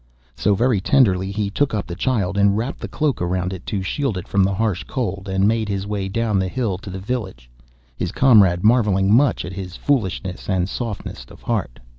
So 0.35 0.55
very 0.55 0.81
tenderly 0.81 1.29
he 1.31 1.51
took 1.51 1.75
up 1.75 1.85
the 1.85 1.93
child, 1.93 2.35
and 2.35 2.57
wrapped 2.57 2.79
the 2.79 2.87
cloak 2.87 3.21
around 3.21 3.53
it 3.53 3.67
to 3.67 3.83
shield 3.83 4.17
it 4.17 4.27
from 4.27 4.43
the 4.43 4.55
harsh 4.55 4.83
cold, 4.85 5.29
and 5.29 5.47
made 5.47 5.69
his 5.69 5.85
way 5.85 6.07
down 6.09 6.39
the 6.39 6.47
hill 6.47 6.79
to 6.79 6.89
the 6.89 6.97
village, 6.97 7.51
his 7.95 8.11
comrade 8.11 8.63
marvelling 8.63 9.13
much 9.13 9.45
at 9.45 9.53
his 9.53 9.75
foolishness 9.75 10.49
and 10.49 10.67
softness 10.69 11.25
of 11.29 11.43
heart. 11.43 11.77